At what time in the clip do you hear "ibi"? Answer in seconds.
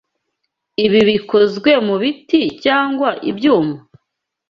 0.85-1.01